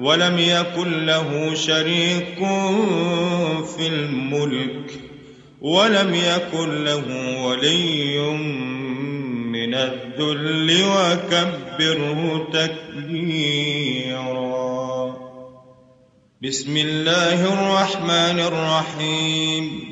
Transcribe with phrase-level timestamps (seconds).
[0.00, 2.38] ولم يكن له شريك
[3.76, 4.90] في الملك
[5.60, 7.04] ولم يكن له
[7.42, 8.20] ولي
[9.52, 13.62] من الذل وكبره تكبيرا.
[16.42, 19.91] بسم الله الرحمن الرحيم.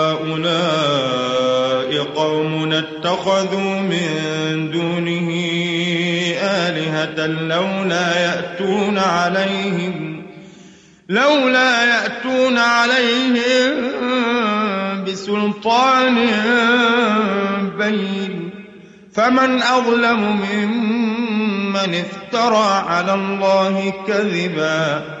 [2.15, 5.29] قوم اتخذوا من دونه
[6.41, 10.25] آلهة لولا يأتون عليهم
[11.09, 13.91] لولا يأتون عليهم
[15.07, 16.15] بسلطان
[17.77, 18.49] بين.
[19.13, 25.20] فمن أظلم ممن افترى على الله كذبا.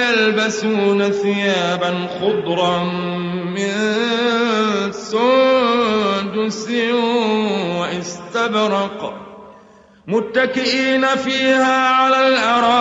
[0.00, 2.78] ويلبسون ثيابا خضرا
[3.44, 3.72] من
[4.92, 6.68] سندس
[7.78, 9.14] واستبرق
[10.06, 12.80] متكئين فيها على الأرائك.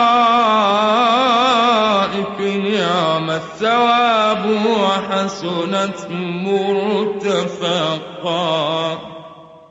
[2.39, 5.97] نعم الثواب وحسنت
[7.29, 8.19] مرتفقا.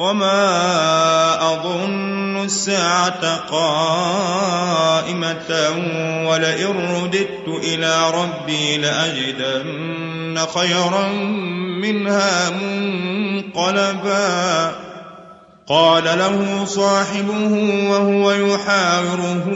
[0.00, 5.00] وما أظن الساعة قائمة
[6.26, 11.08] ولئن رددت إلى ربي لأجدن خيرا
[11.82, 12.50] منها
[13.30, 14.20] منقلبا
[15.68, 17.52] قال له صاحبه
[17.90, 19.46] وهو يحاوره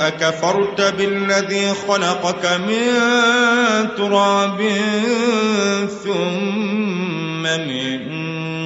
[0.00, 2.86] أكفرت بالذي خلقك من
[3.96, 4.60] تراب
[6.04, 8.39] ثم من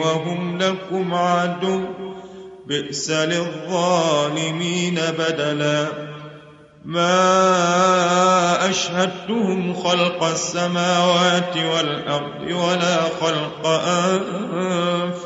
[0.00, 1.84] وهم لكم عدو
[2.66, 5.86] بئس للظالمين بدلا.
[6.84, 13.66] ما أشهدتهم خلق السماوات والأرض ولا خلق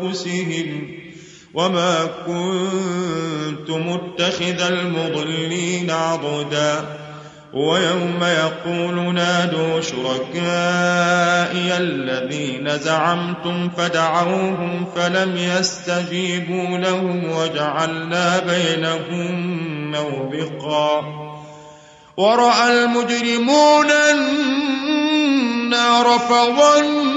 [0.01, 0.99] أنفسهم
[1.55, 7.04] وما كنت متخذ المضلين عضداً.
[7.55, 21.05] ويوم يقول نادوا شركائي الذين زعمتم فدعوهم فلم يستجيبوا لهم وجعلنا بينهم موبقا.
[22.17, 27.15] ورأى المجرمون النار فظنوا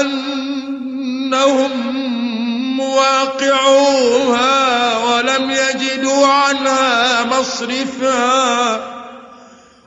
[0.00, 1.67] أنهم
[2.98, 8.98] مواقعوها ولم يجدوا عنها مصرفا.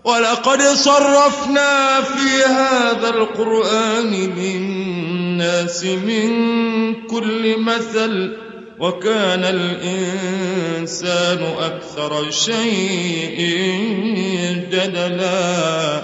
[0.03, 6.31] ولقد صرفنا في هذا القرآن للناس من
[7.07, 8.37] كل مثل
[8.79, 13.39] وكان الإنسان أكثر شيء
[14.71, 16.03] جدلا.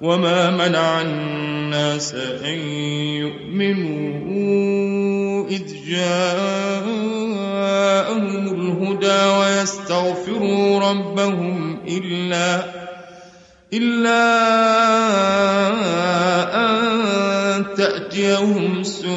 [0.00, 2.14] وما منع الناس
[2.44, 2.58] أن
[3.22, 5.01] يؤمنوا.
[5.52, 7.42] إذ جاءهم
[8.54, 12.64] الهدى ويستغفروا ربهم إلا
[13.72, 14.24] إلا
[16.54, 19.12] أن تأتيهم سنة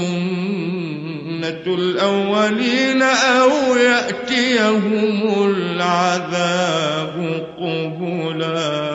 [1.68, 7.16] الأولين أو يأتيهم العذاب
[7.60, 8.95] قبلاً.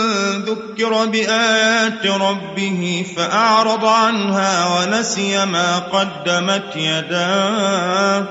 [0.51, 8.25] ذكر بآيات ربه فأعرض عنها ونسي ما قدمت يداه.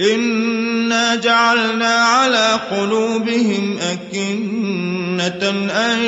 [0.00, 6.00] إنا جعلنا على قلوبهم أكنة أن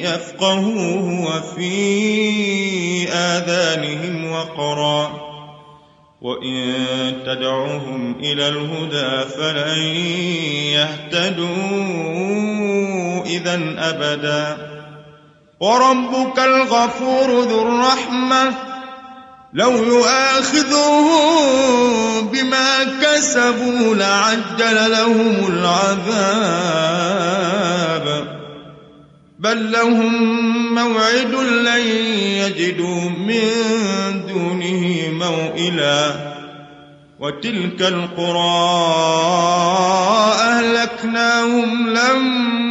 [0.00, 5.24] يفقهوه وفي آذانهم وقرا.
[6.20, 6.74] وإن
[7.26, 9.78] تدعوهم إلى الهدى فلن
[10.72, 12.53] يهتدوا.
[13.36, 14.56] إذا أبدا.
[15.60, 18.54] وربك الغفور ذو الرحمة.
[19.52, 21.16] لو يؤاخذهم
[22.28, 26.04] بما كسبوا لعجل لهم العذاب.
[29.38, 33.50] بل لهم موعد لن يجدوا من
[34.28, 36.34] دونه موئلا.
[37.20, 38.74] وتلك القرى
[40.40, 42.63] أهلكناهم لما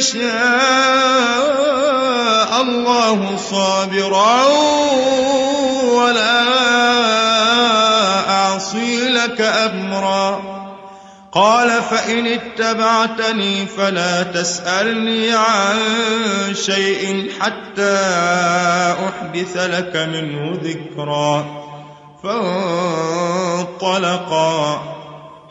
[0.00, 0.22] شاء
[2.62, 4.44] الله صابرا
[5.94, 6.42] ولا
[8.30, 10.58] أعصي لك أمرا.
[11.32, 15.78] قال فإن اتبعتني فلا تسألني عن
[16.54, 17.98] شيء حتى
[19.08, 21.44] أحدث لك منه ذكرا.
[23.82, 24.97] فانطلقا.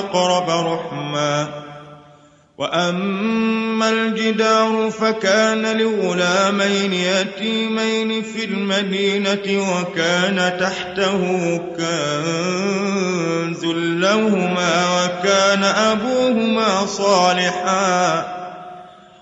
[0.00, 1.48] وأقرب رحما.
[2.60, 11.20] وأما الجدار فكان لغلامين يتيمين في المدينة وكان تحته
[11.76, 13.64] كنز
[14.04, 18.26] لهما وكان أبوهما صالحا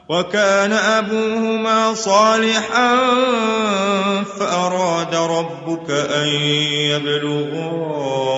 [0.09, 2.97] وكان أبوهما صالحا
[4.39, 6.29] فأراد ربك أن
[6.91, 8.38] يبلغا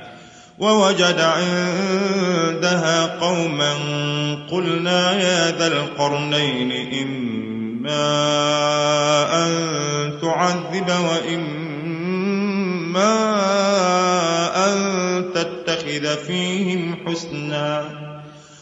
[0.59, 3.73] ووجد عندها قوما
[4.51, 8.07] قلنا يا ذا القرنين إما
[9.45, 9.51] أن
[10.21, 11.61] تعذب وإما
[15.81, 18.00] نتخذ فيهم حسنا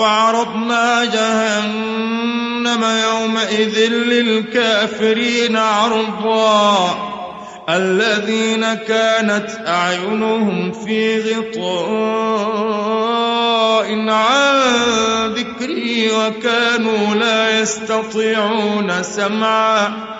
[0.00, 7.10] وعرضنا جهنم يومئذ للكافرين عرضا.
[7.68, 12.60] الذين كانت أعينهم في غطاء
[14.08, 14.60] عن
[15.26, 20.19] ذكري وكانوا لا يستطيعون سمعا.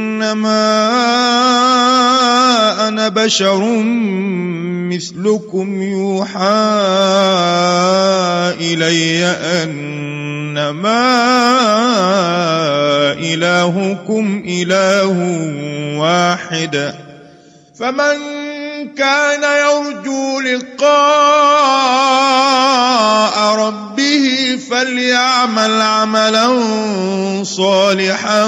[0.21, 0.87] انما
[2.87, 3.83] أنا بشر
[4.93, 6.41] مثلكم يوحى
[8.61, 11.01] إلي أنما
[13.13, 15.17] إلهكم إله
[15.97, 16.93] واحد.
[17.79, 18.30] فمن
[18.97, 20.91] كان يرجو لقاء
[23.55, 26.63] ربه فليعمل عملا
[27.43, 28.45] صالحا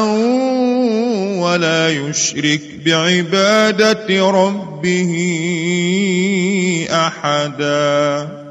[1.40, 5.14] ولا يشرك بعبادة ربه
[6.92, 8.43] أحداً.